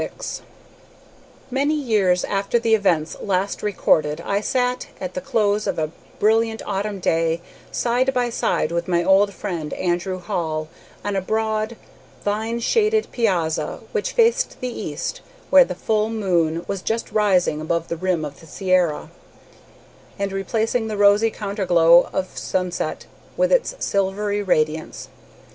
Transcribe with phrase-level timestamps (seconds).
[0.01, 0.41] SYX
[1.51, 6.63] Many years after the events last recorded I sat, at the close of a brilliant
[6.65, 7.39] autumn day,
[7.71, 10.69] side by side with my old friend Andrew Hall,
[11.05, 11.75] on a broad,
[12.25, 17.87] vine shaded piazza which faced the east, where the full moon was just rising above
[17.87, 19.11] the rim of the Sierra,
[20.17, 23.05] and replacing the rosy counter glow of sunset
[23.37, 25.09] with its silvery radiance.